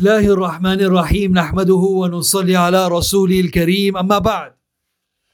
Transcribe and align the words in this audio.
الله 0.00 0.32
الرحمن 0.32 0.80
الرحيم 0.80 1.32
نحمده 1.32 1.74
ونصلي 1.74 2.56
على 2.56 2.88
رسوله 2.88 3.40
الكريم 3.40 3.96
أما 3.96 4.18
بعد. 4.18 4.52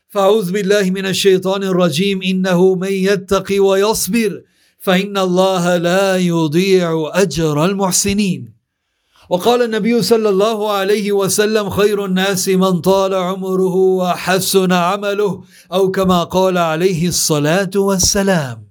فأعوذ 0.08 0.52
بالله 0.52 0.90
من 0.90 1.06
الشيطان 1.06 1.62
الرجيم 1.62 2.22
إنه 2.22 2.74
من 2.74 2.92
يتقي 2.92 3.58
ويصبر 3.58 4.42
فإن 4.78 5.18
الله 5.18 5.76
لا 5.76 6.16
يضيع 6.16 7.10
أجر 7.14 7.64
المحسنين. 7.64 8.52
وقال 9.30 9.62
النبي 9.62 10.02
صلى 10.02 10.28
الله 10.28 10.72
عليه 10.72 11.12
وسلم 11.12 11.70
خير 11.70 12.04
الناس 12.04 12.48
من 12.48 12.80
طال 12.80 13.14
عمره 13.14 13.76
وحسن 13.76 14.72
عمله 14.72 15.42
أو 15.72 15.90
كما 15.90 16.24
قال 16.24 16.58
عليه 16.58 17.08
الصلاة 17.08 17.70
والسلام. 17.76 18.65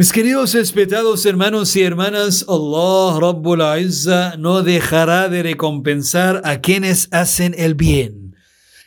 Mis 0.00 0.14
queridos 0.14 0.54
respetados 0.54 1.26
hermanos 1.26 1.76
y 1.76 1.82
hermanas, 1.82 2.46
Allah 2.48 3.18
Rabbul 3.20 3.60
Izza 3.82 4.34
no 4.38 4.62
dejará 4.62 5.28
de 5.28 5.42
recompensar 5.42 6.40
a 6.42 6.62
quienes 6.62 7.08
hacen 7.10 7.54
el 7.58 7.74
bien. 7.74 8.19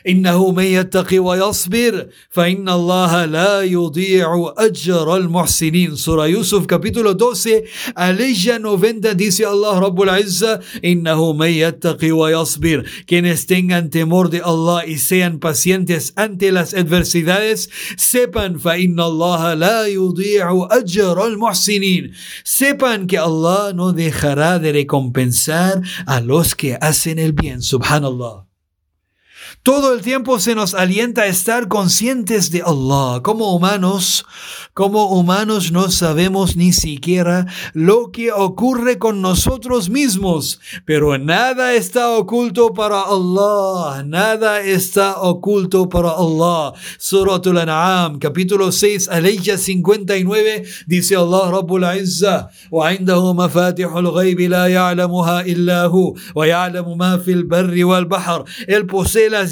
إنه 0.08 0.52
من 0.52 0.64
يتقي 0.64 1.20
ويصبر 1.20 2.08
فإن 2.30 2.70
الله 2.70 3.26
لا 3.26 3.62
يضيع 3.62 4.54
أجر 4.58 5.18
المحسنين 5.18 5.96
سورة 5.96 6.28
يوسف 6.28 6.66
capítulo 6.66 7.16
12 7.16 7.64
aleya 7.96 8.60
90 8.60 9.16
dice 9.16 9.46
Allah 9.46 9.80
Rabbul 9.80 10.10
Izza 10.20 10.62
إنه 10.86 11.34
من 11.34 11.48
يتقي 11.48 12.12
ويصبر 12.12 12.84
quienes 13.08 13.46
tengan 13.48 13.90
temor 13.90 14.30
de 14.30 14.42
Allah 14.42 14.86
y 14.86 14.98
sean 14.98 15.40
pacientes 15.40 16.14
ante 16.16 16.52
las 16.52 16.74
adversidades 16.74 17.70
sepan 17.98 18.58
فإن 18.58 19.00
الله 19.00 19.54
لا 19.54 19.88
يضيع 19.88 20.68
أجر 20.72 21.28
المحسنين 21.28 22.12
sepan 22.44 23.08
que 23.08 23.18
Allah 23.18 23.74
no 23.74 23.94
dejará 23.94 24.60
de 24.60 24.72
recompensar 24.72 25.82
a 26.06 26.20
los 26.22 26.56
que 26.56 26.78
hacen 26.80 27.20
el 27.20 27.34
bien 27.34 27.62
subhanallah 27.62 28.53
Todo 29.63 29.93
el 29.93 30.01
tiempo 30.01 30.39
se 30.39 30.55
nos 30.55 30.75
alienta 30.75 31.23
a 31.23 31.27
estar 31.27 31.69
conscientes 31.69 32.51
de 32.51 32.63
Allah. 32.63 33.21
Como 33.23 33.55
humanos, 33.55 34.25
como 34.73 35.11
humanos 35.11 35.73
no 35.73 35.91
sabemos 35.91 36.57
ni 36.57 36.73
siquiera 36.73 37.47
lo 37.75 38.11
que 38.13 38.33
ocurre 38.33 38.99
con 38.99 39.21
nosotros 39.21 39.91
mismos, 39.91 40.61
pero 40.85 41.19
nada 41.19 41.75
está 41.75 42.11
oculto 42.11 42.73
para 42.73 43.03
Allah. 43.03 44.03
Nada 44.05 44.61
está 44.61 45.21
oculto 45.21 45.89
para 45.89 46.11
Allah. 46.11 46.73
Suratul 46.99 47.59
An'am, 47.59 48.19
capítulo 48.19 48.73
6, 48.73 49.09
aleya 49.09 49.59
59, 49.59 50.65
dice 50.87 51.17
Allah 51.17 51.51
Rabbul 51.51 51.85
Izza, 52.01 52.49
وعنده 52.71 53.33
مفاتح 53.33 53.95
الغيب 53.97 54.41
لا 54.41 54.67
يعلمها 54.67 55.41
إلا 55.41 55.85
هو 55.85 56.15
ويعلم 56.35 56.99
ما 56.99 57.19
في 57.19 57.33
البر 57.33 57.85
والبحر. 57.85 58.45
Él 58.67 58.87
posee 58.87 59.29
las 59.31 59.52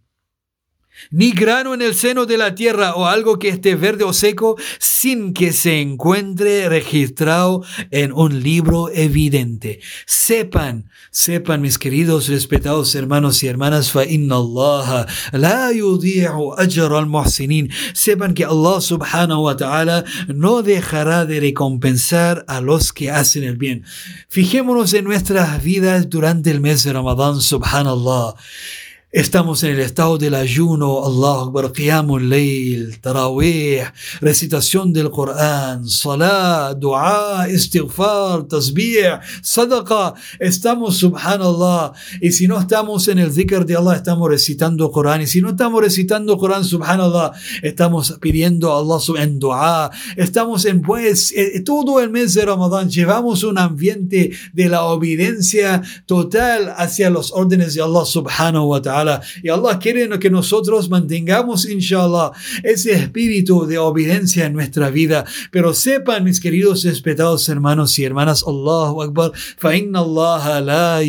ni 1.09 1.31
grano 1.31 1.73
en 1.73 1.81
el 1.81 1.95
seno 1.95 2.25
de 2.25 2.37
la 2.37 2.55
tierra 2.55 2.95
o 2.95 3.05
algo 3.05 3.39
que 3.39 3.49
esté 3.49 3.75
verde 3.75 4.03
o 4.03 4.13
seco 4.13 4.57
sin 4.79 5.33
que 5.33 5.53
se 5.53 5.81
encuentre 5.81 6.69
registrado 6.69 7.63
en 7.89 8.13
un 8.13 8.43
libro 8.43 8.89
evidente. 8.89 9.79
Sepan, 10.05 10.89
sepan 11.09 11.61
mis 11.61 11.77
queridos 11.77 12.27
respetados 12.27 12.93
hermanos 12.95 13.41
y 13.43 13.47
hermanas, 13.47 13.91
Allah 13.95 15.07
la 15.31 15.71
al 16.97 17.05
muhsinin. 17.07 17.69
Sepan 17.93 18.33
que 18.33 18.45
Allah 18.45 18.81
subhanahu 18.81 19.43
wa 19.43 19.55
ta'ala 19.57 20.03
no 20.27 20.61
dejará 20.61 21.25
de 21.25 21.39
recompensar 21.39 22.45
a 22.47 22.61
los 22.61 22.93
que 22.93 23.11
hacen 23.11 23.43
el 23.43 23.57
bien. 23.57 23.83
Fijémonos 24.29 24.93
en 24.93 25.05
nuestras 25.05 25.63
vidas 25.63 26.09
durante 26.09 26.51
el 26.51 26.61
mes 26.61 26.83
de 26.83 26.93
Ramadán, 26.93 27.41
subhanallah. 27.41 28.35
Estamos 29.13 29.61
en 29.65 29.71
el 29.71 29.81
estado 29.81 30.17
del 30.17 30.33
ayuno, 30.33 31.03
Allah 31.03 31.43
Akbar, 31.43 31.73
Qiyamul 31.73 32.29
Layl, 32.29 33.01
Tarawih, 33.01 33.81
recitación 34.21 34.93
del 34.93 35.11
Corán, 35.11 35.85
Salah, 35.85 36.73
Dua, 36.73 37.45
Istighfar, 37.51 38.43
Tasbih, 38.43 39.19
Sadaqa. 39.41 40.13
Estamos, 40.39 40.95
subhanallah. 40.95 41.91
Y 42.21 42.31
si 42.31 42.47
no 42.47 42.57
estamos 42.57 43.09
en 43.09 43.19
el 43.19 43.33
zikr 43.33 43.65
de 43.65 43.75
Allah, 43.75 43.97
estamos 43.97 44.29
recitando 44.29 44.89
Corán. 44.89 45.21
Y 45.21 45.27
si 45.27 45.41
no 45.41 45.49
estamos 45.49 45.81
recitando 45.81 46.37
Corán, 46.37 46.63
subhanallah, 46.63 47.33
estamos 47.63 48.17
pidiendo 48.21 48.71
a 48.71 48.79
Allah 48.79 49.21
en 49.21 49.39
Dua. 49.39 49.91
Estamos 50.15 50.63
en, 50.63 50.81
pues, 50.81 51.33
eh, 51.35 51.61
todo 51.65 51.99
el 51.99 52.11
mes 52.11 52.33
de 52.33 52.45
Ramadán, 52.45 52.89
llevamos 52.89 53.43
un 53.43 53.57
ambiente 53.57 54.31
de 54.53 54.69
la 54.69 54.83
obediencia 54.85 55.81
total 56.05 56.73
hacia 56.77 57.09
los 57.09 57.33
órdenes 57.33 57.73
de 57.73 57.81
Allah 57.81 58.05
subhanahu 58.05 58.67
wa 58.67 58.81
ta'ala. 58.81 59.00
Y 59.43 59.49
Allah 59.49 59.79
quiere 59.79 60.07
que 60.19 60.29
nosotros 60.29 60.89
mantengamos, 60.89 61.67
inshallah, 61.69 62.31
ese 62.63 62.93
espíritu 62.93 63.65
de 63.65 63.77
obediencia 63.77 64.45
en 64.45 64.53
nuestra 64.53 64.89
vida. 64.89 65.25
Pero 65.51 65.73
sepan, 65.73 66.23
mis 66.23 66.39
queridos 66.39 66.83
respetados 66.83 67.47
hermanos 67.49 67.97
y 67.99 68.03
hermanas, 68.03 68.43
Allahu 68.45 69.01
Akbar, 69.03 69.31
Allah 69.63 70.61
la 70.61 71.01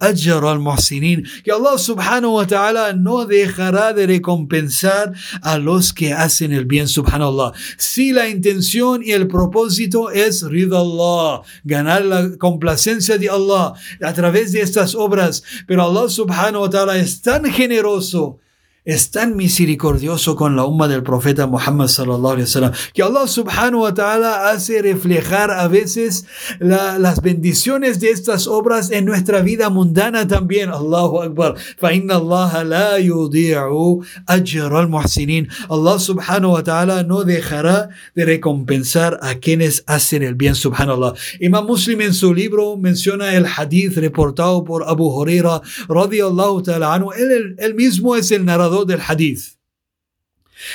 al 0.00 0.60
muhsinin. 0.60 1.26
Que 1.44 1.52
Allah 1.52 1.78
subhanahu 1.78 2.34
wa 2.34 2.46
ta'ala 2.46 2.92
no 2.92 3.24
dejará 3.24 3.92
de 3.92 4.06
recompensar 4.06 5.12
a 5.42 5.58
los 5.58 5.92
que 5.92 6.12
hacen 6.12 6.52
el 6.52 6.64
bien, 6.64 6.88
subhanallah. 6.88 7.52
Si 7.76 8.12
la 8.12 8.28
intención 8.28 9.02
y 9.02 9.12
el 9.12 9.28
propósito 9.28 10.10
es 10.10 10.42
ridha 10.42 10.78
Allah, 10.80 11.42
ganar 11.64 12.04
la 12.04 12.36
complacencia 12.38 13.18
de 13.18 13.28
Allah 13.28 13.74
a 14.02 14.12
través 14.12 14.52
de 14.52 14.60
estas 14.60 14.94
obras, 14.94 15.42
pero 15.66 15.84
Allah 15.84 16.08
subhanahu 16.08 16.62
wa 16.62 16.65
es 16.96 17.20
tan 17.20 17.44
generoso 17.44 18.38
es 18.86 19.10
tan 19.10 19.34
misericordioso 19.34 20.36
con 20.36 20.54
la 20.54 20.64
umma 20.64 20.86
del 20.86 21.02
profeta 21.02 21.48
Muhammad 21.48 21.88
sallallahu 21.88 22.34
alaihi 22.34 22.46
wasallam 22.46 22.72
que 22.94 23.02
Allah 23.02 23.26
subhanahu 23.26 23.82
wa 23.82 23.92
ta'ala 23.92 24.50
hace 24.50 24.80
reflejar 24.80 25.50
a 25.50 25.66
veces 25.66 26.24
las 26.60 27.20
bendiciones 27.20 27.98
de 27.98 28.10
estas 28.10 28.46
obras 28.46 28.92
en 28.92 29.04
nuestra 29.04 29.42
vida 29.42 29.70
mundana 29.70 30.28
también. 30.28 30.70
Allahu 30.70 31.22
Akbar. 31.22 31.56
Allah 31.82 32.64
la 32.64 33.00
yudi'u 33.00 34.04
ajra 34.26 34.78
al-muhsinin. 34.78 35.48
Allah 35.68 35.98
subhanahu 35.98 36.52
wa 36.52 36.62
ta'ala 36.62 37.02
no 37.02 37.24
dejará 37.24 37.88
de 38.14 38.24
recompensar 38.24 39.18
a 39.20 39.34
quienes 39.34 39.82
hacen 39.88 40.22
el 40.22 40.36
bien, 40.36 40.54
subhanallah. 40.54 41.14
Imam 41.40 41.66
Muslim 41.66 42.02
en 42.02 42.14
su 42.14 42.32
libro 42.32 42.76
menciona 42.76 43.34
el 43.34 43.46
hadith 43.46 43.96
reportado 43.98 44.62
por 44.62 44.84
Abu 44.86 45.10
Huraira 45.10 45.60
radiyallahu 45.88 46.62
ta'ala 46.62 46.94
anhu. 46.94 47.10
Él, 47.12 47.56
él 47.58 47.74
mismo 47.74 48.14
es 48.14 48.30
el 48.30 48.44
narrador 48.44 48.75
del 48.84 49.00
hadith. 49.00 49.56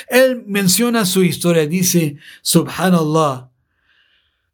Él 0.08 0.44
menciona 0.46 1.04
su 1.04 1.22
historia, 1.22 1.66
dice, 1.66 2.16
subhanallah, 2.42 3.52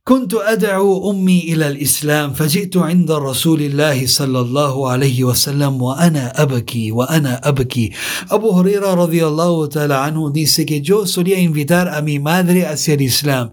كنت 0.08 0.34
أدعو 0.34 1.10
أمي 1.10 1.52
إلى 1.52 1.68
الإسلام 1.68 2.32
فجئت 2.32 2.76
عند 2.76 3.10
رسول 3.12 3.60
الله 3.60 4.06
صلى 4.06 4.40
الله 4.40 4.88
عليه 4.90 5.24
وسلم 5.24 5.82
وأنا 5.82 6.42
أبكي 6.42 6.92
وأنا 6.92 7.48
أبكي 7.48 7.92
Abu 8.30 8.48
Huraira 8.48 8.96
radiallahu 8.96 9.68
ta'ala 9.68 10.04
anhu 10.08 10.32
dice 10.32 10.64
que 10.64 10.80
yo 10.80 11.04
solía 11.06 11.38
invitar 11.38 11.88
a 11.92 12.00
mi 12.00 12.18
madre 12.18 12.64
hacia 12.64 12.94
el 12.94 13.02
Islam 13.02 13.50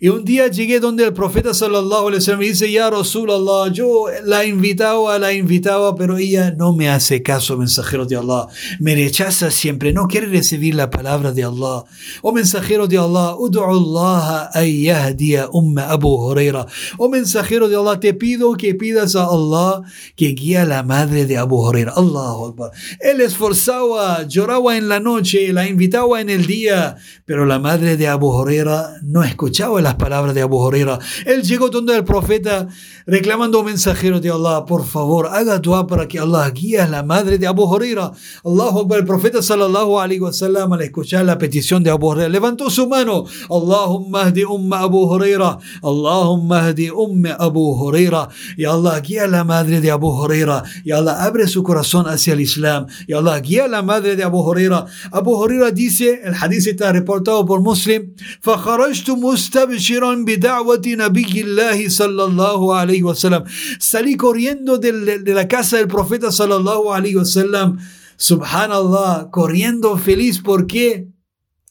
Y 0.00 0.08
un 0.08 0.24
día 0.24 0.46
llegué 0.46 0.78
donde 0.78 1.04
el 1.04 1.12
profeta 1.12 1.52
sallallahu 1.52 2.06
alaihi 2.06 2.20
wasallam 2.20 2.40
dice, 2.40 2.70
ya 2.70 2.88
Rasulallah, 2.88 3.72
yo 3.72 4.04
la 4.24 4.44
invitaba, 4.44 5.18
la 5.18 5.32
invitaba, 5.32 5.96
pero 5.96 6.16
ella 6.18 6.52
no 6.52 6.72
me 6.72 6.88
hace 6.88 7.20
caso, 7.20 7.56
mensajero 7.56 8.06
de 8.06 8.14
Allah. 8.14 8.46
Me 8.78 8.94
rechaza 8.94 9.50
siempre, 9.50 9.92
no 9.92 10.06
quiere 10.06 10.28
recibir 10.28 10.76
la 10.76 10.88
palabra 10.88 11.32
de 11.32 11.42
Allah. 11.42 11.82
Oh 12.22 12.32
mensajero 12.32 12.86
de 12.86 12.96
Allah, 12.96 13.34
Allah 13.74 14.64
yahdiya 14.64 15.48
umma 15.50 15.90
Abu 15.90 16.14
Huraira. 16.14 16.66
Oh 16.96 17.08
mensajero 17.08 17.68
de 17.68 17.74
Allah, 17.74 17.98
te 17.98 18.14
pido 18.14 18.52
que 18.56 18.76
pidas 18.76 19.16
a 19.16 19.24
Allah 19.24 19.82
que 20.14 20.28
guíe 20.28 20.58
a 20.58 20.64
la 20.64 20.84
madre 20.84 21.26
de 21.26 21.38
Abu 21.38 21.56
Huraira. 21.56 21.92
Allahu 21.96 22.46
Akbar. 22.46 22.70
Él 23.00 23.20
esforzaba, 23.20 24.22
lloraba 24.28 24.76
en 24.76 24.88
la 24.88 25.00
noche, 25.00 25.52
la 25.52 25.66
invitaba 25.66 26.20
en 26.20 26.30
el 26.30 26.46
día, 26.46 26.96
pero 27.24 27.46
la 27.46 27.58
madre 27.58 27.96
de 27.96 28.06
Abu 28.06 28.28
Huraira 28.28 28.92
no 29.02 29.24
escuchaba 29.24 29.80
la 29.80 29.87
las 29.88 29.96
palabras 29.96 30.34
de 30.34 30.42
Abu 30.42 30.58
Huraira. 30.58 30.98
Él 31.24 31.42
llegó 31.42 31.70
donde 31.70 31.96
el 31.96 32.04
profeta 32.04 32.68
reclamando 33.07 33.63
mensajero 33.63 34.19
de 34.19 34.29
Allah, 34.29 34.65
por 34.65 34.85
favor, 34.85 35.27
haga 35.27 35.59
dua 35.59 35.87
para 35.87 36.07
que 36.07 36.19
Allah 36.19 36.49
guíe 36.49 36.79
a 36.79 36.87
la 36.87 37.03
madre 37.03 37.37
de 37.37 37.47
Abu 37.47 37.63
Huraira. 37.63 38.11
Allahu 38.43 38.93
el 38.93 39.05
profeta 39.05 39.41
sallallahu 39.41 39.99
alaihi 39.99 40.19
wasallam 40.19 40.73
al 40.73 40.81
escuchar 40.81 41.25
la 41.25 41.37
petición 41.37 41.83
de 41.83 41.89
Abu 41.89 42.09
Huraira 42.09 42.29
levantó 42.29 42.69
su 42.69 42.87
mano. 42.87 43.25
Allahumma 43.49 44.23
ahdi 44.23 44.43
umma 44.43 44.79
Abu 44.79 45.05
Huraira. 45.05 45.57
Allahumma 45.81 46.67
ahdi 46.67 46.89
umma 46.89 47.31
Abu 47.39 47.73
Huraira. 47.75 48.29
Y 48.57 48.65
Allah 48.65 48.99
guía 48.99 49.23
a 49.23 49.27
la 49.27 49.43
madre 49.43 49.81
de 49.81 49.91
Abu 49.91 50.09
Huraira. 50.09 50.63
Y 50.83 50.91
Allah 50.91 51.23
abre 51.23 51.47
su 51.47 51.63
corazón 51.63 52.07
hacia 52.07 52.33
el 52.33 52.41
Islam. 52.41 52.87
Y 53.07 53.13
Allah 53.13 53.39
guía 53.39 53.65
a 53.65 53.67
la 53.67 53.81
madre 53.81 54.15
de 54.15 54.23
Abu 54.23 54.41
Huraira. 54.41 54.85
Abu 55.11 55.35
Huraira 55.35 55.71
dice, 55.71 56.21
el 56.23 56.33
hadith 56.33 56.67
está 56.67 56.91
reportado 56.91 57.45
por 57.45 57.61
Muslim, 57.61 58.13
فخرجت 58.41 59.09
مستبشرا 59.09 60.15
بدعوة 60.15 60.81
نبي 60.87 61.41
الله 61.41 61.89
صلى 61.89 62.23
الله 62.23 62.75
عليه 62.75 62.96
alayhi. 63.02 63.44
Salí 63.78 64.16
corriendo 64.16 64.78
de, 64.78 64.92
la 65.24 65.48
casa 65.48 65.76
del 65.76 65.88
profeta 65.88 66.32
sallallahu 66.32 66.92
alayhi 66.92 67.16
wasallam. 67.16 67.78
Subhanallah, 68.16 69.30
corriendo 69.30 69.96
feliz. 69.96 70.40
¿Por 70.40 70.66
qué? 70.66 71.08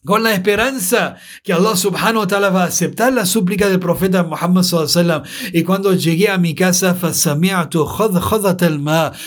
con 0.07 0.25
la 0.25 0.35
esperanza 0.35 1.15
que 1.45 1.53
Allah 1.53 1.77
subhanahu 1.77 2.23
wa 2.23 2.27
ta'ala 2.27 2.51
va 2.51 2.65
a 2.65 2.67
aceptar 2.67 3.13
la 3.13 3.25
súplica 3.25 3.69
del 3.69 3.79
profeta 3.79 4.25
Muhammad 4.25 4.65
sallallahu 4.65 5.23
y 5.53 5.63
cuando 5.63 5.95
llegué 5.95 6.29
a 6.29 6.39
mi 6.39 6.57
casa 6.57 6.97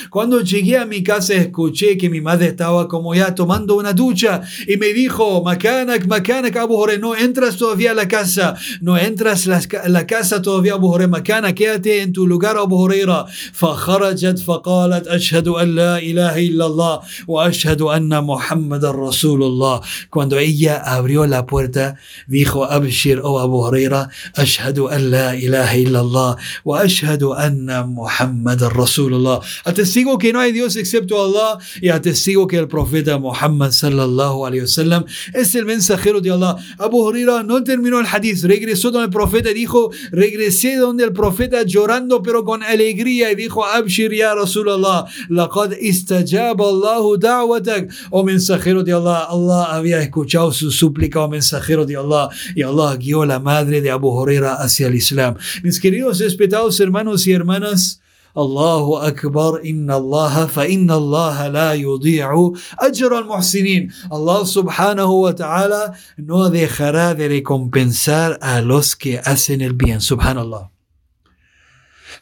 cuando 0.10 0.42
llegué 0.42 0.78
a 0.78 0.86
mi 0.86 1.02
casa 1.02 1.34
escuché 1.34 1.98
que 1.98 2.10
mi 2.10 2.20
madre 2.20 2.48
estaba 2.48 2.90
como 2.90 3.16
ya 3.16 3.34
tomando 3.34 3.78
una 3.78 3.94
ducha 3.94 4.42
y 4.68 4.76
me 4.76 4.88
dijo 4.88 5.42
makanak 5.42 6.08
makanak 6.08 6.58
Abu 6.58 6.76
Hore 6.76 6.98
no 6.98 7.16
entras 7.16 7.56
todavía 7.56 7.92
a 7.92 7.94
la 7.94 8.10
casa 8.10 8.56
no 8.82 8.98
entras 8.98 9.48
a 9.48 9.88
la 9.88 10.06
casa 10.06 10.42
todavía 10.42 10.74
Abu 10.74 10.92
Hore 10.92 11.08
makana 11.08 11.56
quédate 11.56 12.02
en 12.02 12.12
tu 12.12 12.28
lugar 12.28 12.58
Abu 12.58 12.76
Huraira 12.76 13.26
فخرجت 13.54 14.40
فقالت 14.40 15.08
أشهد 15.08 15.48
أن 15.48 15.76
لا 15.76 16.00
إله 16.00 16.38
إلا 16.48 16.66
الله 16.66 17.00
وأشهد 17.28 17.82
أن 17.82 18.24
محمد 18.24 18.86
رسول 18.86 19.44
الله 19.44 19.82
cuando 20.10 20.38
ella 20.38 20.66
abrió 20.77 21.27
la 21.27 21.47
puerta, 21.47 21.97
dijo 22.27 22.65
Abshir 22.65 23.21
oh 23.23 23.41
Abu 23.41 23.67
Huraira, 23.67 24.09
Ashhadu 24.35 24.89
an 24.89 25.11
la 25.11 25.37
ilaha 25.37 25.77
illallah 25.77 26.37
wa 26.65 26.81
ashhadu 26.83 27.35
anna 27.35 27.85
Muhammad 27.85 28.61
Rasulullah. 28.73 29.41
Atestigo 29.65 30.19
que 30.19 30.33
no 30.33 30.41
hay 30.41 30.53
Dios 30.53 30.77
excepto 30.77 31.23
Allah 31.23 31.59
y 31.81 31.89
atestigo 31.89 32.47
que 32.47 32.57
el 32.57 32.69
profeta 32.69 33.19
Muhammad 33.19 33.71
sallallahu 33.71 34.47
alayhi 34.47 34.63
wasallam 34.63 35.05
es 35.35 35.55
el 35.55 35.67
mensajero 35.67 36.21
de 36.21 36.31
Allah. 36.31 36.57
Abu 36.79 36.99
Huraira 37.03 37.43
no 37.43 37.63
terminó 37.63 38.01
el 38.01 38.07
hadith, 38.07 38.45
regresó 38.45 38.91
donde 38.91 39.07
el 39.07 39.11
profeta 39.11 39.51
dijo, 39.51 39.91
regresé 40.11 40.77
donde 40.77 41.05
el 41.05 41.13
profeta 41.13 41.63
llorando 41.63 42.23
pero 42.23 42.45
con 42.45 42.63
alegría 42.63 43.31
y 43.31 43.35
dijo, 43.35 43.65
Abshir 43.65 44.13
ya 44.13 44.35
Rasulullah, 44.35 45.07
laqad 45.29 45.73
istajaba 45.81 46.65
Allahu 46.69 47.17
da'watak, 47.19 47.91
oh 48.11 48.25
mensajero 48.25 48.83
de 48.83 48.93
Allah, 48.93 49.27
Allah 49.31 49.65
había 49.75 50.01
escuchado 50.01 50.53
su 50.61 50.71
súplica 50.71 51.21
o 51.21 51.29
mensajero 51.29 51.87
de 51.87 51.97
Allah 51.97 52.29
y 52.55 52.63
Allah 52.63 52.97
guió 52.97 53.23
a 53.23 53.27
la 53.27 53.41
madre 53.41 53.81
de 53.81 53.91
Abu 53.91 54.09
Huraira 54.11 54.55
hacia 54.55 54.89
el 54.89 54.95
Islam. 54.95 55.37
Mis 55.63 55.81
queridos 55.81 56.19
respetados 56.21 56.79
hermanos 56.81 57.27
y 57.27 57.33
hermanas, 57.33 58.01
Allahu 58.35 58.99
Akbar, 58.99 59.61
inna 59.65 59.95
Allah, 59.95 60.47
fa 60.47 60.69
inna 60.69 60.95
Allah 60.95 61.49
la 61.49 61.75
yudi'u 61.75 62.55
ajra 62.79 63.19
al-muhsinin. 63.19 63.91
Allah 64.11 64.47
subhanahu 64.47 65.23
wa 65.23 65.35
ta'ala 65.35 65.95
no 66.17 66.51
dejará 66.51 67.15
de 67.15 67.29
recompensar 67.29 68.39
a 68.41 68.61
los 68.61 68.95
que 68.95 69.19
hacen 69.19 69.61
el 69.63 69.73
bien. 69.73 70.01
Subhanallah. 70.01 70.71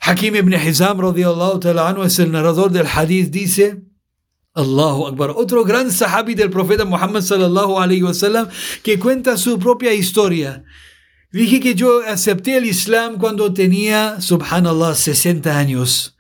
Hakim 0.01 0.37
ibn 0.37 0.53
Hizam 0.55 0.99
radiallahu 0.99 1.61
ta'ala 1.61 1.91
anhu 1.91 2.05
es 2.05 2.19
el 2.19 2.31
narrador 2.33 2.71
del 2.71 2.87
hadith, 2.87 3.31
dice, 3.31 3.83
Allahu 4.58 5.08
Akbar. 5.08 5.32
Otro 5.36 5.64
gran 5.64 5.90
sahabi 5.92 6.36
del 6.36 6.50
profeta 6.52 6.86
Muhammad 6.86 7.24
sallallahu 7.24 7.80
alayhi 7.82 8.04
wasallam 8.04 8.50
que 8.84 9.00
cuenta 9.00 9.36
su 9.38 9.58
propia 9.58 9.94
historia. 9.94 10.64
Dije 11.32 11.60
que 11.60 11.74
yo 11.74 12.02
acepté 12.08 12.58
el 12.58 12.66
Islam 12.66 13.18
cuando 13.18 13.52
tenía, 13.52 14.22
subhanallah, 14.22 14.94
60 14.94 15.58
años. 15.58 16.16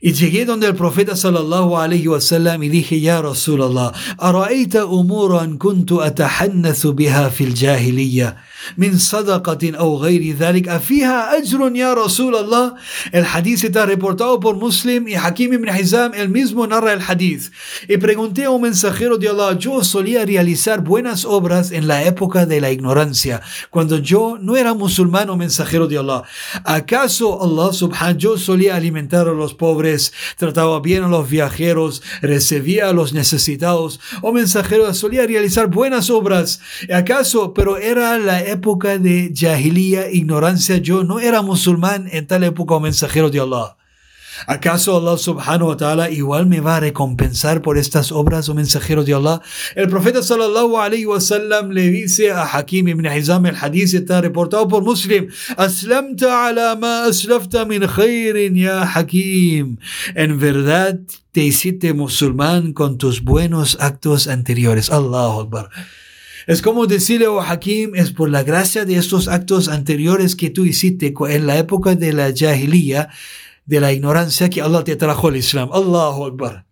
Y 0.00 0.12
llegué 0.12 0.46
donde 0.46 0.66
el 0.66 0.74
profeta 0.74 1.16
sallallahu 1.16 1.76
alayhi 1.76 2.08
wasallam 2.08 2.62
y 2.62 2.68
dije, 2.68 3.00
Ya 3.00 3.20
Rasulallah, 3.20 3.92
أرأيت 4.22 4.76
أمورا 4.76 5.56
كنت 5.58 5.92
أتحنث 5.92 6.86
بها 6.86 7.28
في 7.28 7.44
الجاهلية 7.44 8.36
من 8.76 8.98
صدقة 8.98 9.76
أو 9.78 9.96
غير 9.96 10.36
ذلك 10.36 10.68
أفيها 10.68 11.38
أجر 11.38 11.72
يا 11.74 11.94
رسول 11.94 12.36
الله 12.36 12.74
El 13.12 13.24
hadith 13.24 13.64
está 13.64 13.86
reportado 13.86 14.40
por 14.40 14.56
Muslim 14.56 15.08
y 15.08 15.14
Hakim 15.14 15.52
ibn 15.52 15.68
Hizam, 15.68 16.12
el 16.14 16.28
mismo 16.28 16.66
narra 16.66 16.92
el 16.92 17.00
hadith. 17.00 17.52
Y 17.88 17.96
pregunté 17.98 18.44
a 18.44 18.50
un 18.50 18.62
mensajero 18.62 19.18
de 19.18 19.28
Allah, 19.28 19.56
yo 19.58 19.82
solía 19.84 20.24
realizar 20.24 20.82
buenas 20.82 21.24
obras 21.24 21.70
en 21.70 21.86
la 21.86 22.04
época 22.04 22.46
de 22.46 22.60
la 22.60 22.70
ignorancia, 22.70 23.40
cuando 23.70 23.98
yo 23.98 24.38
no 24.40 24.56
era 24.56 24.74
musulmán 24.74 25.30
o 25.30 25.36
mensajero 25.36 25.86
de 25.86 25.98
Allah. 25.98 26.22
¿Acaso 26.64 27.42
Allah 27.42 27.72
subhanahu 27.72 28.16
yo 28.16 28.38
solía 28.38 28.76
alimentar 28.76 29.28
a 29.28 29.32
los 29.32 29.54
pobres, 29.54 30.12
trataba 30.36 30.80
bien 30.80 31.04
a 31.04 31.08
los 31.08 31.28
viajeros, 31.28 32.02
recibía 32.22 32.88
a 32.88 32.92
los 32.92 33.12
necesitados, 33.12 34.00
o 34.22 34.32
mensajero 34.32 34.92
solía 34.94 35.26
realizar 35.26 35.68
buenas 35.68 36.10
obras? 36.10 36.60
¿Acaso, 36.92 37.52
pero 37.54 37.76
era 37.76 38.18
la 38.18 38.40
época 38.51 38.97
de 38.97 39.31
jahiliya, 39.33 40.11
ignorancia, 40.11 40.77
yo 40.77 41.03
no 41.03 41.19
era 41.19 41.41
musulmán 41.41 42.07
en 42.11 42.27
tal 42.27 42.43
época 42.43 42.75
o 42.75 42.79
mensajero 42.79 43.29
de 43.29 43.39
Allah. 43.39 43.75
¿Acaso 44.47 44.97
Allah 44.97 45.17
subhanahu 45.17 45.69
wa 45.69 45.77
ta'ala 45.77 46.09
igual 46.09 46.45
me 46.45 46.61
va 46.61 46.77
a 46.77 46.79
recompensar 46.79 47.61
por 47.61 47.77
estas 47.77 48.11
obras 48.11 48.49
o 48.49 48.55
mensajero 48.55 49.03
de 49.03 49.13
Allah? 49.13 49.41
El 49.75 49.87
profeta 49.87 50.23
sallallahu 50.23 50.77
alayhi 50.79 51.05
wa 51.05 51.19
sallam 51.19 51.71
le 51.71 51.89
dice 51.89 52.31
a 52.31 52.45
Hakim 52.45 52.87
ibn 52.87 53.05
Hizam, 53.05 53.45
el 53.45 53.55
hadith 53.55 53.93
está 53.93 54.21
reportado 54.21 54.67
por 54.67 54.83
Muslim, 54.83 55.29
Aslamta 55.57 56.47
ala 56.47 56.75
ma 56.75 57.05
aslafta 57.05 57.65
min 57.65 57.85
khairin 57.87 58.55
ya 58.55 58.85
Hakim. 58.85 59.77
En 60.15 60.39
verdad 60.39 60.99
te 61.31 61.43
hiciste 61.43 61.93
musulmán 61.93 62.73
con 62.73 62.97
tus 62.97 63.21
buenos 63.21 63.77
actos 63.79 64.27
anteriores. 64.27 64.89
Allahu 64.89 65.41
Akbar. 65.41 65.69
Es 66.46 66.62
como 66.62 66.86
decirle, 66.86 67.26
oh 67.26 67.40
Hakim, 67.40 67.94
es 67.96 68.12
por 68.12 68.30
la 68.30 68.42
gracia 68.44 68.84
de 68.84 68.96
estos 68.96 69.26
actos 69.26 69.68
anteriores 69.68 70.36
que 70.36 70.50
tú 70.50 70.64
hiciste 70.64 71.12
en 71.28 71.46
la 71.46 71.58
época 71.58 71.96
de 71.96 72.12
la 72.12 72.32
jahiliya, 72.32 73.08
de 73.64 73.80
la 73.80 73.92
ignorancia, 73.92 74.48
que 74.48 74.62
Allah 74.62 74.84
te 74.84 74.94
trajo 74.94 75.28
el 75.28 75.36
Islam. 75.36 75.70
Allahu 75.72 76.24
Akbar. 76.24 76.66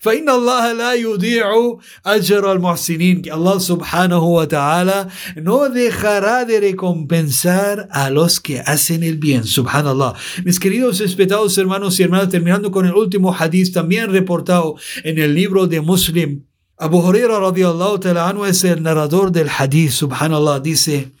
فإن 0.00 0.28
الله 0.28 0.72
لا 0.72 0.92
يضيع 0.94 1.78
أجر 2.06 2.52
المحسنين 2.52 3.22
que 3.22 3.32
Allah 3.32 3.58
subhanahu 3.58 4.38
wa 4.38 4.46
ta'ala 4.46 5.08
no 5.36 5.68
dejará 5.68 6.44
de 6.44 6.60
recompensar 6.60 7.88
a 7.90 8.08
los 8.08 8.38
que 8.38 8.60
hacen 8.60 9.02
el 9.02 9.16
bien 9.18 9.42
subhanallah 9.42 10.14
mis 10.44 10.60
queridos 10.60 11.00
respetados 11.00 11.58
hermanos 11.58 11.98
y 11.98 12.04
hermanas 12.04 12.28
terminando 12.28 12.70
con 12.70 12.86
el 12.86 12.94
último 12.94 13.34
hadith 13.34 13.74
también 13.74 14.12
reportado 14.12 14.76
en 15.02 15.18
el 15.18 15.34
libro 15.34 15.66
de 15.66 15.80
Muslim 15.80 16.44
Abu 16.79 17.01
Huraira 17.01 17.39
radiallahu 17.39 17.99
ta'ala 18.01 18.29
anhu 18.29 18.45
es 18.45 18.63
el 18.63 18.81
narrador 18.81 19.31
del 19.31 19.47
hadith, 19.47 19.91
subhanallah, 19.91 20.59
dice 20.59 21.11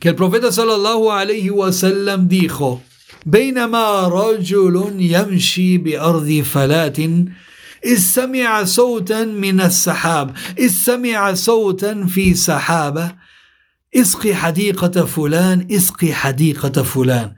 que 0.00 0.08
el 0.08 0.16
profeta 0.16 0.50
sallallahu 0.50 1.12
alayhi 1.12 1.50
wa 1.50 1.70
sallam 1.72 2.28
dijo, 2.28 2.80
بينما 3.26 4.08
رجل 4.08 4.96
يمشي 4.98 5.78
بأرض 5.78 6.42
فلات 6.44 6.98
إذ 7.84 7.98
سمع 7.98 8.64
صوتا 8.64 9.24
من 9.24 9.60
السحاب 9.60 10.36
إذ 10.58 10.68
سمع 10.68 11.34
صوتا 11.34 12.06
في 12.06 12.34
سحابة 12.34 13.12
اسقي 13.96 14.34
حديقة 14.34 15.04
فلان 15.04 15.68
اسقي 15.70 16.12
حديقة 16.12 16.82
فلان 16.82 17.32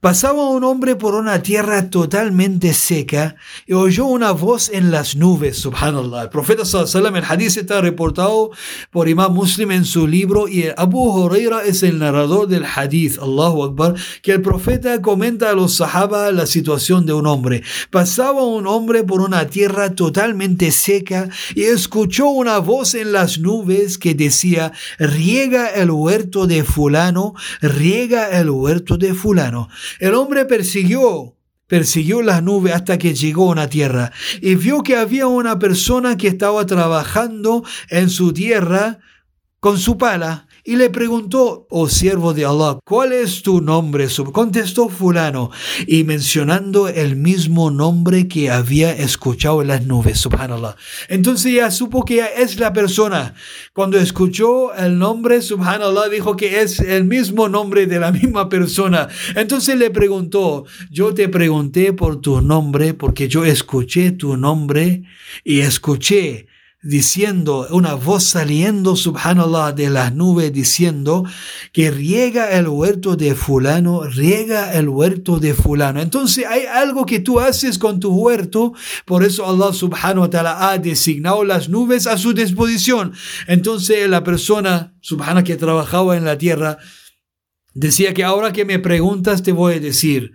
Pasaba 0.00 0.48
un 0.50 0.62
hombre 0.62 0.94
por 0.94 1.16
una 1.16 1.42
tierra 1.42 1.90
totalmente 1.90 2.72
seca 2.72 3.34
y 3.66 3.72
oyó 3.72 4.06
una 4.06 4.30
voz 4.30 4.70
en 4.72 4.92
las 4.92 5.16
nubes, 5.16 5.58
subhanallah. 5.58 6.22
El 6.22 6.28
profeta 6.28 6.64
sallallahu 6.64 7.16
el 7.16 7.24
hadith 7.24 7.56
está 7.56 7.80
reportado 7.80 8.52
por 8.92 9.08
Imam 9.08 9.34
Muslim 9.34 9.72
en 9.72 9.84
su 9.84 10.06
libro 10.06 10.46
y 10.46 10.66
Abu 10.76 11.00
Huraira 11.00 11.64
es 11.64 11.82
el 11.82 11.98
narrador 11.98 12.46
del 12.46 12.64
hadith, 12.64 13.18
Allahu 13.20 13.64
Akbar, 13.64 13.96
que 14.22 14.34
el 14.34 14.40
profeta 14.40 15.02
comenta 15.02 15.50
a 15.50 15.54
los 15.54 15.74
sahaba 15.74 16.30
la 16.30 16.46
situación 16.46 17.04
de 17.04 17.14
un 17.14 17.26
hombre. 17.26 17.64
Pasaba 17.90 18.44
un 18.46 18.68
hombre 18.68 19.02
por 19.02 19.20
una 19.20 19.48
tierra 19.48 19.96
totalmente 19.96 20.70
seca 20.70 21.28
y 21.56 21.64
escuchó 21.64 22.28
una 22.28 22.58
voz 22.58 22.94
en 22.94 23.10
las 23.10 23.40
nubes 23.40 23.98
que 23.98 24.14
decía, 24.14 24.70
riega 25.00 25.66
el 25.70 25.90
huerto 25.90 26.46
de 26.46 26.62
fulano, 26.62 27.34
riega 27.60 28.38
el 28.38 28.50
huerto 28.50 28.96
de 28.96 29.12
fulano. 29.12 29.68
El 30.00 30.14
hombre 30.14 30.44
persiguió, 30.44 31.36
persiguió 31.66 32.22
las 32.22 32.42
nubes 32.42 32.74
hasta 32.74 32.98
que 32.98 33.14
llegó 33.14 33.48
a 33.48 33.52
una 33.52 33.68
tierra 33.68 34.12
y 34.40 34.56
vio 34.56 34.82
que 34.82 34.96
había 34.96 35.26
una 35.26 35.58
persona 35.58 36.16
que 36.16 36.28
estaba 36.28 36.66
trabajando 36.66 37.64
en 37.90 38.10
su 38.10 38.32
tierra 38.32 38.98
con 39.60 39.78
su 39.78 39.98
pala 39.98 40.47
y 40.68 40.76
le 40.76 40.90
preguntó, 40.90 41.66
oh 41.70 41.88
siervo 41.88 42.34
de 42.34 42.44
Allah, 42.44 42.78
¿cuál 42.84 43.14
es 43.14 43.40
tu 43.40 43.62
nombre? 43.62 44.06
Contestó 44.34 44.90
fulano 44.90 45.50
y 45.86 46.04
mencionando 46.04 46.88
el 46.88 47.16
mismo 47.16 47.70
nombre 47.70 48.28
que 48.28 48.50
había 48.50 48.92
escuchado 48.92 49.62
en 49.62 49.68
las 49.68 49.86
nubes, 49.86 50.18
subhanallah. 50.18 50.76
Entonces 51.08 51.54
ya 51.54 51.70
supo 51.70 52.04
que 52.04 52.22
es 52.36 52.60
la 52.60 52.74
persona. 52.74 53.32
Cuando 53.72 53.96
escuchó 53.96 54.74
el 54.74 54.98
nombre, 54.98 55.40
subhanallah, 55.40 56.10
dijo 56.10 56.36
que 56.36 56.60
es 56.60 56.80
el 56.80 57.04
mismo 57.04 57.48
nombre 57.48 57.86
de 57.86 58.00
la 58.00 58.12
misma 58.12 58.50
persona. 58.50 59.08
Entonces 59.36 59.78
le 59.78 59.88
preguntó, 59.88 60.66
yo 60.90 61.14
te 61.14 61.30
pregunté 61.30 61.94
por 61.94 62.20
tu 62.20 62.42
nombre 62.42 62.92
porque 62.92 63.26
yo 63.26 63.42
escuché 63.42 64.10
tu 64.10 64.36
nombre 64.36 65.04
y 65.44 65.60
escuché 65.60 66.46
diciendo, 66.82 67.66
una 67.70 67.94
voz 67.94 68.22
saliendo, 68.22 68.94
subhanallah, 68.94 69.72
de 69.72 69.90
las 69.90 70.14
nubes 70.14 70.52
diciendo 70.52 71.24
que 71.72 71.90
riega 71.90 72.52
el 72.52 72.68
huerto 72.68 73.16
de 73.16 73.34
fulano, 73.34 74.04
riega 74.04 74.72
el 74.74 74.88
huerto 74.88 75.40
de 75.40 75.54
fulano. 75.54 76.00
Entonces 76.00 76.46
hay 76.46 76.66
algo 76.66 77.04
que 77.04 77.18
tú 77.18 77.40
haces 77.40 77.78
con 77.78 77.98
tu 77.98 78.14
huerto, 78.14 78.74
por 79.04 79.24
eso 79.24 79.44
Allah 79.44 79.72
subhanahu 79.72 80.22
wa 80.22 80.30
ta'ala 80.30 80.70
ha 80.70 80.78
designado 80.78 81.42
las 81.42 81.68
nubes 81.68 82.06
a 82.06 82.16
su 82.16 82.32
disposición. 82.32 83.12
Entonces 83.48 84.08
la 84.08 84.22
persona, 84.22 84.94
subhana, 85.00 85.42
que 85.42 85.56
trabajaba 85.56 86.16
en 86.16 86.24
la 86.24 86.38
tierra, 86.38 86.78
decía 87.74 88.14
que 88.14 88.22
ahora 88.22 88.52
que 88.52 88.64
me 88.64 88.78
preguntas 88.78 89.42
te 89.42 89.50
voy 89.50 89.74
a 89.74 89.80
decir, 89.80 90.32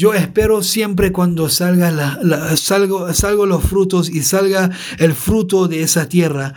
yo 0.00 0.14
espero 0.14 0.62
siempre 0.62 1.12
cuando 1.12 1.50
salga 1.50 1.90
los 2.22 3.62
frutos 3.62 4.08
y 4.08 4.22
salga 4.22 4.70
el 4.96 5.12
fruto 5.12 5.68
de 5.68 5.82
esa 5.82 6.08
tierra. 6.08 6.54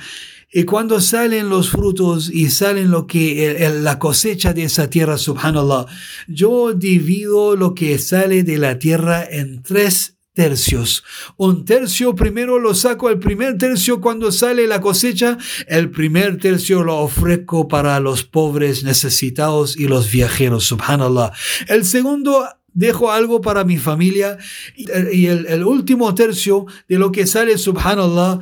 Y 0.50 0.64
cuando 0.64 1.02
salen 1.02 1.50
los 1.50 1.70
frutos 1.70 2.30
y 2.30 2.50
salen 2.50 2.90
lo 2.90 3.06
que 3.06 3.70
la 3.82 4.00
cosecha 4.00 4.54
de 4.54 4.64
esa 4.64 4.90
tierra, 4.90 5.18
subhanallah, 5.18 5.88
yo 6.30 6.72
divido 6.72 7.58
lo 7.58 7.76
que 7.76 8.00
sale 8.00 8.44
de 8.44 8.58
la 8.58 8.80
tierra 8.80 9.26
en 9.30 9.62
tres 9.62 10.16
tercios. 10.32 11.04
Un 11.36 11.66
tercio 11.66 12.16
primero 12.16 12.60
lo 12.60 12.74
saco, 12.74 13.10
el 13.10 13.20
primer 13.20 13.58
tercio 13.58 14.00
cuando 14.00 14.32
sale 14.32 14.68
la 14.68 14.80
cosecha, 14.80 15.38
el 15.68 15.92
primer 15.92 16.38
tercio 16.38 16.82
lo 16.82 17.00
ofrezco 17.00 17.68
para 17.68 18.00
los 18.00 18.24
pobres 18.24 18.86
necesitados 18.86 19.76
y 19.78 19.90
los 19.90 20.10
viajeros, 20.10 20.64
subhanallah. 20.64 21.34
El 21.68 21.84
segundo 21.84 22.48
dejo 22.74 23.12
algo 23.12 23.42
para 23.42 23.64
mi 23.64 23.78
familia 23.78 24.38
y 24.76 25.28
el, 25.28 25.64
último 25.64 26.14
tercio 26.16 26.66
de 26.88 26.98
lo 26.98 27.12
que 27.12 27.28
sale, 27.28 27.58
subhanallah, 27.58 28.40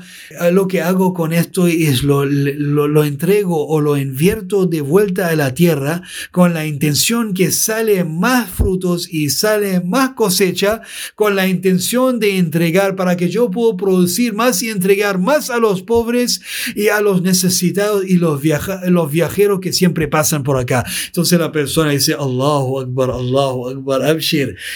lo 0.51 0.67
que 0.67 0.81
hago 0.81 1.13
con 1.13 1.33
esto 1.33 1.67
es 1.67 2.03
lo, 2.03 2.25
lo, 2.25 3.03
entrego 3.03 3.67
o 3.67 3.81
lo 3.81 3.97
invierto 3.97 4.65
de 4.65 4.81
vuelta 4.81 5.27
a 5.27 5.35
la 5.35 5.53
tierra 5.53 6.01
con 6.31 6.53
la 6.53 6.65
intención 6.65 7.33
que 7.33 7.51
sale 7.51 8.03
más 8.03 8.49
frutos 8.49 9.07
y 9.11 9.29
sale 9.29 9.81
más 9.81 10.11
cosecha 10.11 10.81
con 11.15 11.35
la 11.35 11.47
intención 11.47 12.19
de 12.19 12.37
entregar 12.37 12.95
para 12.95 13.17
que 13.17 13.29
yo 13.29 13.51
pueda 13.51 13.75
producir 13.75 14.33
más 14.33 14.61
y 14.61 14.69
entregar 14.69 15.19
más 15.19 15.49
a 15.49 15.57
los 15.57 15.81
pobres 15.81 16.41
y 16.75 16.87
a 16.87 17.01
los 17.01 17.21
necesitados 17.21 18.05
y 18.07 18.17
los, 18.17 18.41
los 18.87 19.11
viajeros 19.11 19.59
que 19.59 19.73
siempre 19.73 20.07
pasan 20.07 20.43
por 20.43 20.57
acá. 20.57 20.85
Entonces 21.07 21.39
la 21.39 21.51
persona 21.51 21.91
dice, 21.91 22.13
Allahu 22.13 22.81
Akbar, 22.81 23.11
Allahu 23.11 23.69
Akbar, 23.69 24.20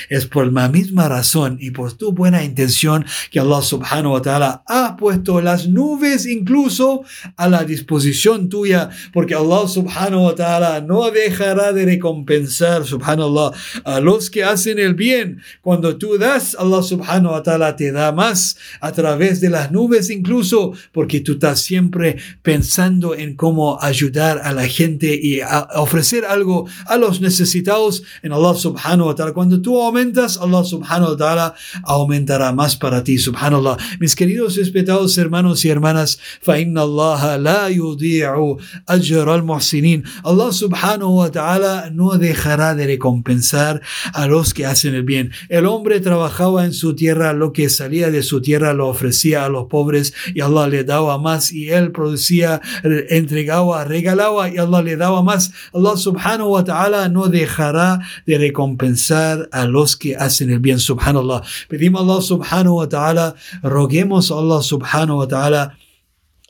es 0.10 0.26
por 0.26 0.52
la 0.52 0.70
misma 0.70 1.08
razón 1.08 1.58
y 1.60 1.72
por 1.72 1.94
tu 1.94 2.12
buena 2.12 2.44
intención 2.44 3.06
que 3.32 3.40
Allah 3.40 3.62
subhanahu 3.62 4.14
wa 4.14 4.22
ta'ala 4.22 4.64
ha 4.68 4.96
puesto 4.98 5.42
las 5.42 5.68
nubes 5.68 6.26
incluso 6.26 7.04
a 7.38 7.48
la 7.48 7.64
disposición 7.64 8.50
tuya, 8.50 8.90
porque 9.14 9.36
Allah 9.36 9.68
subhanahu 9.68 10.26
wa 10.26 10.36
ta'ala 10.36 10.82
no 10.82 11.12
dejará 11.12 11.74
de 11.74 11.86
recompensar, 11.86 12.86
subhanallah, 12.86 13.52
a 13.84 14.00
los 14.00 14.30
que 14.30 14.44
hacen 14.44 14.80
el 14.80 14.94
bien. 14.94 15.42
Cuando 15.62 15.98
tú 15.98 16.18
das, 16.18 16.56
Allah 16.58 16.84
subhanahu 16.84 17.32
wa 17.34 17.44
ta'ala 17.44 17.76
te 17.76 17.92
da 17.92 18.12
más 18.12 18.58
a 18.82 18.92
través 18.92 19.42
de 19.42 19.50
las 19.50 19.72
nubes 19.72 20.10
incluso, 20.10 20.74
porque 20.92 21.20
tú 21.20 21.34
estás 21.34 21.62
siempre 21.62 22.18
pensando 22.42 23.16
en 23.16 23.36
cómo 23.36 23.82
ayudar 23.82 24.42
a 24.44 24.54
la 24.54 24.68
gente 24.68 25.20
y 25.22 25.42
ofrecer 25.76 26.26
algo 26.26 26.68
a 26.88 26.98
los 26.98 27.22
necesitados 27.22 28.04
en 28.24 28.32
Allah 28.32 28.56
subhanahu 28.56 29.08
wa 29.08 29.16
ta'ala. 29.16 29.34
Cuando 29.35 29.61
tú 29.61 29.81
aumentas, 29.81 30.39
Allah 30.39 30.65
subhanahu 30.65 31.11
wa 31.13 31.17
ta'ala 31.17 31.55
aumentará 31.85 32.53
más 32.53 32.77
para 32.77 33.03
ti, 33.05 33.19
subhanallah. 33.19 33.77
Mis 34.01 34.15
queridos 34.15 34.57
respetados 34.57 35.17
hermanos 35.19 35.65
y 35.65 35.69
hermanas, 35.69 36.19
فَإِنَّ 36.45 36.79
اللَّهَ 36.79 37.37
لَا 37.39 37.69
يُضِيعُ 37.69 38.57
أَجْرَ 38.87 39.27
الْمُحْسِنِينَ 39.35 40.05
Allah 40.25 40.53
subhanahu 40.53 41.19
wa 41.19 41.31
ta'ala 41.31 41.91
no 41.91 42.17
dejará 42.19 42.75
de 42.75 42.87
recompensar 42.87 43.81
a 44.13 44.27
los 44.27 44.55
que 44.55 44.67
hacen 44.67 44.95
el 44.95 45.03
bien. 45.03 45.33
El 45.49 45.67
hombre 45.67 46.01
trabajaba 46.01 46.65
en 46.65 46.73
su 46.73 46.95
tierra, 46.95 47.33
lo 47.33 47.53
que 47.53 47.69
salía 47.69 48.11
de 48.11 48.23
su 48.23 48.41
tierra 48.41 48.73
lo 48.73 48.89
ofrecía 48.89 49.45
a 49.45 49.49
los 49.49 49.67
pobres 49.67 50.15
y 50.35 50.41
Allah 50.41 50.69
le 50.69 50.85
daba 50.85 51.19
más 51.19 51.53
y 51.53 51.71
él 51.71 51.93
producía, 51.93 52.61
entregaba, 52.83 53.85
regalaba 53.85 54.49
y 54.49 54.59
Allah 54.59 54.83
le 54.83 54.97
daba 54.97 55.23
más. 55.23 55.53
Allah 55.73 55.97
subhanahu 55.97 56.51
wa 56.51 56.65
ta'ala 56.65 57.09
no 57.09 57.29
dejará 57.29 58.01
de 58.27 58.39
recompensar 58.39 59.24
a 59.52 59.66
los 59.66 59.96
que 59.96 60.16
hacen 60.16 60.52
el 60.52 60.60
bien, 60.60 60.80
subhanallah. 60.80 61.42
Pedimos 61.68 62.02
a 62.02 62.04
Allah 62.04 62.22
subhanahu 62.22 62.76
wa 62.78 62.88
ta'ala, 62.88 63.36
roguemos 63.64 64.32
a 64.32 64.36
Allah 64.36 64.62
subhanahu 64.62 65.20
wa 65.20 65.28
ta'ala 65.28 65.78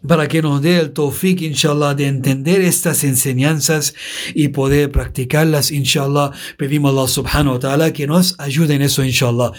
para 0.08 0.28
que 0.28 0.42
nos 0.42 0.62
dé 0.62 0.78
el 0.78 0.92
tawfiq, 0.92 1.42
inshallah, 1.42 1.94
de 1.96 2.08
entender 2.08 2.62
estas 2.62 3.04
enseñanzas 3.04 3.94
y 4.34 4.50
poder 4.50 4.92
practicarlas, 4.92 5.72
inshallah. 5.72 6.32
Pedimos 6.58 6.90
a 6.90 6.94
Allah 6.94 7.08
subhanahu 7.08 7.54
wa 7.54 7.60
ta'ala 7.60 7.94
que 7.94 8.08
nos 8.08 8.36
ayude 8.40 8.76
en 8.76 8.82
eso, 8.82 9.04
inshallah. 9.04 9.52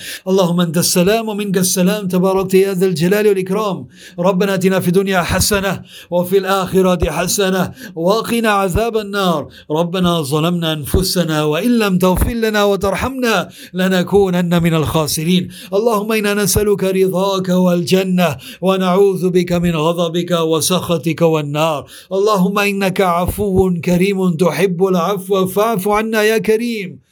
Salam 0.83 1.26
wa 1.26 1.35
minka 1.35 1.65
salam, 1.65 2.09
tabarakta 2.09 2.57
ya 2.57 2.75
dhal 2.75 2.95
jalali 2.95 3.29
wal 3.29 3.38
ikram. 3.38 3.87
ربنا 4.19 4.55
اتنا 4.55 4.81
في 4.81 4.88
الدنيا 4.88 5.23
حسنه 5.23 5.83
وفي 6.11 6.38
الاخره 6.38 7.11
حسنه 7.11 7.73
وقنا 7.95 8.50
عذاب 8.50 8.97
النار 8.97 9.49
ربنا 9.71 10.23
ظلمنا 10.23 10.73
انفسنا 10.73 11.45
وان 11.45 11.79
لم 11.79 11.99
تغفر 11.99 12.33
لنا 12.33 12.65
وترحمنا 12.65 13.49
لنكونن 13.75 14.62
من 14.62 14.75
الخاسرين 14.75 15.49
اللهم 15.75 16.12
أنا 16.12 16.35
نسالك 16.35 16.85
رضاك 16.85 17.49
والجنه 17.49 18.37
ونعوذ 18.61 19.31
بك 19.31 19.53
من 19.53 19.76
غضبك 19.76 20.33
وسخطك 20.43 21.23
والنار. 21.23 21.87
اللهم 22.12 22.59
إنك 22.59 23.00
عفو 23.00 23.81
كريم 23.85 24.33
تحب 24.33 24.85
العفو 24.85 25.47
فاعف 25.47 25.88
عنا 25.88 26.23
يا 26.23 26.38
كريم. 26.38 27.07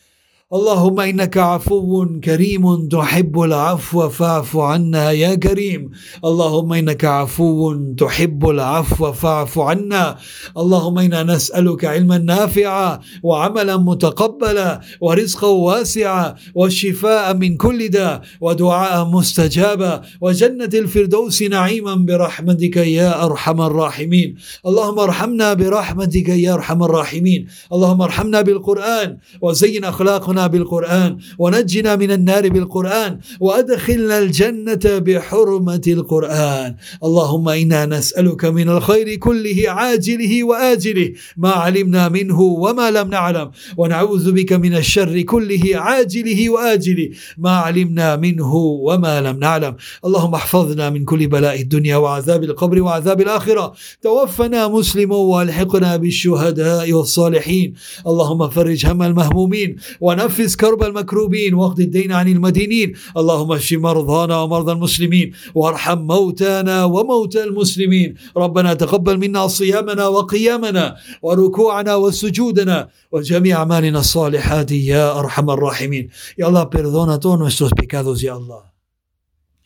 اللهم 0.53 1.01
إنك 1.01 1.37
عفو 1.37 2.21
كريم 2.25 2.89
تحب 2.89 3.41
العفو 3.41 4.09
فاعف 4.09 4.57
عنا 4.57 5.11
يا 5.11 5.35
كريم. 5.35 5.91
اللهم 6.25 6.73
إنك 6.73 7.05
عفو 7.05 7.75
تحب 7.97 8.49
العفو 8.49 9.13
فاعف 9.13 9.59
عنا. 9.59 10.17
اللهم 10.57 10.99
إنا 10.99 11.23
نسألك 11.23 11.85
علما 11.85 12.19
نافعا 12.19 13.01
وعملا 13.23 13.77
متقبلا 13.77 14.81
ورزقا 15.01 15.49
واسعا 15.49 16.35
والشفاء 16.55 17.35
من 17.35 17.57
كل 17.57 17.89
داء 17.89 18.23
ودعاء 18.41 19.09
مستجابا 19.09 20.03
وجنة 20.21 20.71
الفردوس 20.75 21.43
نعيما 21.43 21.95
برحمتك 21.95 22.77
يا 22.77 23.25
أرحم 23.25 23.61
الراحمين. 23.61 24.35
اللهم 24.67 24.99
ارحمنا 24.99 25.55
برحمتك 25.55 26.29
يا 26.29 26.55
أرحم 26.55 26.83
الراحمين. 26.83 27.47
اللهم 27.73 28.03
ارحمنا 28.03 28.41
بالقرآن 28.41 29.19
وزين 29.41 29.85
أخلاقنا 29.85 30.34
بالقرآن 30.35 31.19
ونجنا 31.39 31.97
من 31.97 32.11
النار 32.11 32.49
بالقرآن 32.49 33.13
وأدخلنا 33.41 34.19
الجنة 34.19 34.85
بحرمة 35.07 35.87
القرآن. 35.89 36.71
اللهم 37.05 37.47
إنا 37.49 37.87
نسألك 37.87 38.45
من 38.45 38.69
الخير 38.69 39.15
كله 39.15 39.59
عاجله 39.67 40.45
وآجله 40.45 41.09
ما 41.37 41.51
علمنا 41.51 42.09
منه 42.09 42.41
وما 42.41 42.91
لم 42.91 43.11
نعلم 43.11 43.51
ونعوذ 43.77 44.33
بك 44.33 44.53
من 44.53 44.75
الشر 44.77 45.21
كله 45.21 45.65
عاجله 45.75 46.51
وآجله 46.51 47.09
ما 47.39 47.51
علمنا 47.51 48.17
منه 48.17 48.55
وما 48.89 49.21
لم 49.21 49.37
نعلم. 49.39 49.75
اللهم 50.07 50.35
احفظنا 50.35 50.91
من 50.91 51.05
كل 51.05 51.27
بلاء 51.27 51.61
الدنيا 51.61 51.97
وعذاب 51.97 52.45
القبر 52.45 52.83
وعذاب 52.83 53.21
الآخرة. 53.21 53.73
توفنا 54.03 54.69
مسلما 54.69 55.17
وألحقنا 55.17 55.97
بالشهداء 55.97 56.93
والصالحين. 56.93 57.69
اللهم 58.07 58.49
فرج 58.49 58.87
هم 58.87 59.03
المهمومين 59.03 59.77
ونفع 60.01 60.24
نفس 60.25 60.57
كرب 60.57 60.83
المكروبين 60.83 61.55
واقض 61.55 61.81
الدين 61.81 62.13
عن 62.13 62.29
المدينين. 62.29 62.93
اللهم 63.17 63.53
اشف 63.53 63.79
مرضانا 63.79 64.41
ومرضى 64.43 64.73
المسلمين 64.73 65.33
وارحم 65.55 65.99
موتانا 65.99 66.85
وموتى 66.85 67.45
المسلمين. 67.45 68.15
ربنا 68.37 68.75
تقبل 68.75 69.19
منا 69.19 69.47
صيامنا 69.47 70.07
وقيامنا 70.07 70.97
وركوعنا 71.23 71.95
وسجودنا 71.95 72.89
وجميع 73.13 73.59
أعمالنا 73.59 73.99
الصالحات 73.99 74.73
يا 74.73 75.19
أرحم 75.19 75.51
الراحمين. 75.51 76.09
يا 76.39 76.47
الله 76.49 76.65
perdona 76.65 77.19
todos 77.21 77.39
nuestros 77.39 77.71
pecados 77.81 78.25
يا 78.25 78.37
الله 78.37 78.74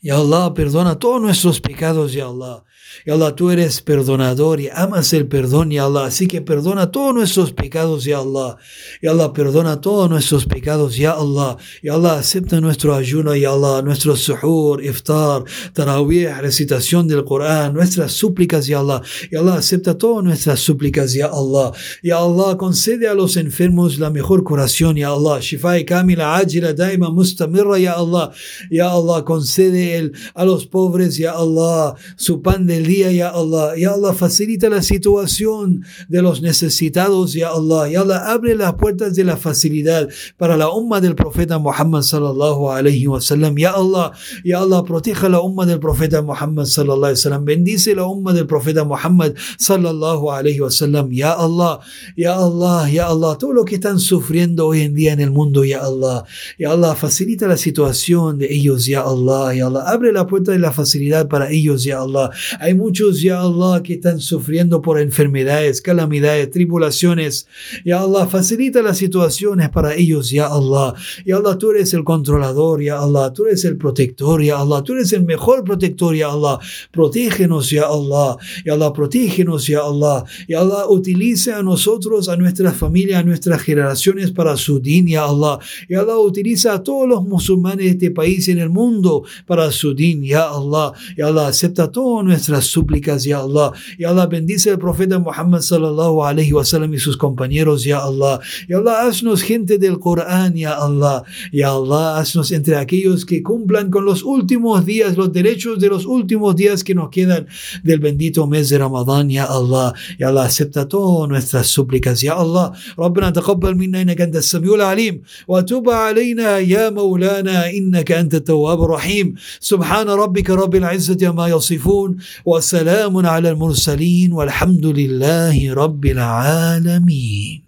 Y 0.00 0.10
Allah 0.10 0.54
perdona 0.54 0.96
todos 0.96 1.20
nuestros 1.20 1.60
pecados, 1.60 2.12
Ya 2.12 2.26
Allah. 2.26 2.64
Ya 3.04 3.14
Allah, 3.14 3.34
tú 3.34 3.50
eres 3.50 3.82
perdonador 3.82 4.60
y 4.60 4.68
amas 4.72 5.12
el 5.12 5.26
perdón, 5.26 5.70
Ya 5.70 5.86
Allah. 5.86 6.04
Así 6.06 6.28
que 6.28 6.40
perdona 6.40 6.92
todos 6.92 7.12
nuestros 7.12 7.52
pecados, 7.52 8.04
Ya 8.04 8.18
Allah. 8.18 8.58
Ya 9.02 9.10
Allah, 9.10 9.32
perdona 9.32 9.80
todos 9.80 10.08
nuestros 10.08 10.46
pecados, 10.46 10.96
Ya 10.96 11.12
Allah. 11.12 11.56
Ya 11.82 11.94
Allah, 11.94 12.18
acepta 12.18 12.60
nuestro 12.60 12.94
ayuno, 12.94 13.34
Ya 13.34 13.50
Allah. 13.50 13.82
Nuestro 13.82 14.14
suhur, 14.14 14.84
iftar, 14.84 15.42
tarawih, 15.72 16.28
recitación 16.40 17.08
del 17.08 17.24
Corán, 17.24 17.74
nuestras 17.74 18.12
súplicas, 18.12 18.68
Ya 18.68 18.78
Allah. 18.78 19.02
Ya 19.32 19.40
Allah, 19.40 19.56
acepta 19.56 19.98
todas 19.98 20.22
nuestras 20.22 20.60
súplicas, 20.60 21.12
Ya 21.12 21.26
Allah. 21.26 21.72
Ya 22.04 22.18
Allah, 22.18 22.56
concede 22.56 23.08
a 23.08 23.14
los 23.14 23.36
enfermos 23.36 23.98
la 23.98 24.10
mejor 24.10 24.44
curación, 24.44 24.94
Ya 24.94 25.08
Allah. 25.08 25.40
Shifa 25.40 25.84
kamila, 25.84 26.36
ajira, 26.36 26.72
daima, 26.72 27.10
mustamirra, 27.10 27.78
Ya 27.80 27.94
Allah. 27.94 28.30
Ya 28.70 28.90
Allah, 28.90 29.24
concede 29.24 29.87
a 30.34 30.44
los 30.44 30.66
pobres, 30.66 31.16
ya 31.16 31.32
Allah, 31.32 31.94
su 32.16 32.42
pan 32.42 32.66
del 32.66 32.86
día, 32.86 33.10
ya 33.12 33.28
Allah. 33.30 33.76
Ya 33.76 33.92
Allah, 33.92 34.12
facilita 34.14 34.68
la 34.68 34.82
situación 34.82 35.84
de 36.08 36.22
los 36.22 36.42
necesitados, 36.42 37.32
ya 37.32 37.50
Allah. 37.50 37.88
Ya 37.88 38.00
Allah, 38.02 38.30
abre 38.30 38.54
las 38.54 38.74
puertas 38.74 39.14
de 39.14 39.24
la 39.24 39.36
facilidad 39.36 40.08
para 40.36 40.56
la 40.56 40.70
umma 40.70 41.00
del 41.00 41.14
profeta 41.14 41.58
Muhammad 41.58 42.02
sallallahu 42.02 42.70
alayhi 42.70 43.06
wa 43.06 43.20
sallam. 43.20 43.56
Ya 43.56 43.72
Allah, 43.72 44.12
ya 44.44 44.60
Allah, 44.60 44.84
proteja 44.84 45.28
la 45.28 45.40
umma 45.40 45.66
del 45.66 45.80
profeta 45.80 46.22
Muhammad 46.22 46.66
sallallahu 46.66 47.04
alayhi 47.04 47.20
wa 47.20 47.30
sallam. 47.30 47.44
Bendice 47.44 47.94
la 47.94 48.06
umma 48.06 48.32
del 48.32 48.46
profeta 48.46 48.84
Muhammad 48.84 49.34
sallallahu 49.58 50.30
alayhi 50.30 50.60
wa 50.60 50.70
sallam. 50.70 51.10
Ya 51.12 51.32
Allah, 51.32 51.80
ya 52.16 52.34
Allah, 52.36 52.88
ya 52.90 53.06
Allah, 53.08 53.36
todo 53.38 53.52
lo 53.52 53.64
que 53.64 53.76
están 53.76 53.98
sufriendo 53.98 54.66
hoy 54.66 54.82
en 54.82 54.94
día 54.94 55.12
en 55.12 55.20
el 55.20 55.30
mundo, 55.30 55.64
ya 55.64 55.80
Allah. 55.80 56.24
Ya 56.58 56.72
Allah, 56.72 56.94
facilita 56.94 57.46
la 57.46 57.56
situación 57.56 58.38
de 58.38 58.52
ellos, 58.52 58.86
ya 58.86 59.02
Allah. 59.02 59.54
Ya 59.54 59.66
Allah, 59.66 59.77
abre 59.86 60.12
la 60.12 60.26
puerta 60.26 60.52
de 60.52 60.58
la 60.58 60.72
facilidad 60.72 61.28
para 61.28 61.50
ellos, 61.50 61.84
ya 61.84 62.00
Allah. 62.00 62.30
Hay 62.60 62.74
muchos, 62.74 63.20
ya 63.20 63.40
Allah, 63.40 63.82
que 63.82 63.94
están 63.94 64.20
sufriendo 64.20 64.80
por 64.80 65.00
enfermedades, 65.00 65.80
calamidades, 65.80 66.50
tribulaciones. 66.50 67.46
Ya 67.84 68.00
Allah, 68.00 68.26
facilita 68.26 68.82
las 68.82 68.98
situaciones 68.98 69.68
para 69.70 69.94
ellos, 69.94 70.30
ya 70.30 70.46
Allah. 70.46 70.94
Ya 71.24 71.36
Allah, 71.36 71.56
tú 71.58 71.70
eres 71.70 71.94
el 71.94 72.04
controlador, 72.04 72.82
ya 72.82 72.98
Allah. 73.00 73.32
Tú 73.32 73.46
eres 73.46 73.64
el 73.64 73.76
protector, 73.76 74.42
ya 74.42 74.58
Allah. 74.58 74.82
Tú 74.82 74.94
eres 74.94 75.12
el 75.12 75.24
mejor 75.24 75.64
protector, 75.64 76.14
ya 76.14 76.30
Allah. 76.30 76.58
Protégenos, 76.90 77.70
ya 77.70 77.84
Allah. 77.86 78.36
Ya 78.64 78.74
Allah, 78.74 78.92
protégenos, 78.92 79.66
ya 79.66 79.80
Allah. 79.80 80.24
Ya 80.48 80.60
Allah, 80.60 80.86
utilice 80.88 81.52
a 81.52 81.62
nosotros, 81.62 82.28
a 82.28 82.36
nuestra 82.36 82.72
familia, 82.72 83.18
a 83.18 83.22
nuestras 83.22 83.62
generaciones 83.62 84.30
para 84.30 84.56
su 84.56 84.80
din, 84.80 85.08
ya 85.08 85.24
Allah. 85.24 85.58
Ya 85.88 86.00
Allah, 86.00 86.18
utiliza 86.18 86.74
a 86.74 86.82
todos 86.82 87.08
los 87.08 87.24
musulmanes 87.24 87.86
de 87.86 87.90
este 87.90 88.10
país 88.10 88.48
y 88.48 88.52
en 88.52 88.58
el 88.58 88.70
mundo 88.70 89.24
para 89.46 89.67
su 89.71 89.93
din, 89.93 90.23
ya 90.23 90.49
Allah. 90.49 90.93
Ya 91.17 91.27
Allah, 91.27 91.47
acepta 91.47 91.91
todas 91.91 92.25
nuestras 92.25 92.65
súplicas, 92.65 93.23
ya 93.23 93.39
Allah. 93.39 93.71
Ya 93.97 94.09
Allah, 94.09 94.25
bendice 94.25 94.71
al 94.71 94.79
profeta 94.79 95.19
Muhammad 95.19 95.61
sallallahu 95.61 96.23
alayhi 96.23 96.53
wa 96.53 96.65
sallam 96.65 96.93
y 96.93 96.99
sus 96.99 97.17
compañeros, 97.17 97.83
ya 97.83 97.99
Allah. 97.99 98.39
Ya 98.67 98.77
Allah, 98.77 99.07
haznos 99.07 99.41
gente 99.41 99.77
del 99.77 99.99
Corán, 99.99 100.55
ya 100.55 100.73
Allah. 100.73 101.23
Ya 101.51 101.71
Allah, 101.71 102.17
haznos 102.17 102.51
entre 102.51 102.75
aquellos 102.75 103.25
que 103.25 103.43
cumplan 103.43 103.89
con 103.89 104.05
los 104.05 104.23
últimos 104.23 104.85
días, 104.85 105.17
los 105.17 105.31
derechos 105.31 105.79
de 105.79 105.89
los 105.89 106.05
últimos 106.05 106.55
días 106.55 106.83
que 106.83 106.95
nos 106.95 107.09
quedan 107.09 107.47
del 107.83 107.99
bendito 107.99 108.47
mes 108.47 108.69
de 108.69 108.77
Ramadán, 108.77 109.29
ya 109.29 109.45
Allah. 109.45 109.93
Ya 110.19 110.29
Allah, 110.29 110.45
acepta 110.45 110.87
todas 110.87 111.29
nuestras 111.29 111.67
súplicas, 111.67 112.21
ya 112.21 112.33
Allah. 112.33 112.73
ربنا 112.99 113.29
تقبل 113.29 113.75
منا 113.75 114.01
انك 114.01 114.21
انت 114.21 114.35
السميع 114.35 114.75
العليم 114.75 115.21
وتب 115.47 115.89
علينا 115.89 116.57
يا 116.59 116.89
مولانا 116.89 117.69
انك 117.69 118.11
انت 118.11 118.33
التواب 118.35 118.83
الرحيم 118.83 119.33
سبحان 119.60 120.08
ربك 120.08 120.50
رب 120.50 120.74
العزة 120.74 121.28
عما 121.28 121.48
يصفون 121.48 122.16
وسلام 122.44 123.26
على 123.26 123.50
المرسلين 123.50 124.32
والحمد 124.32 124.86
لله 124.86 125.74
رب 125.74 126.06
العالمين. 126.06 127.67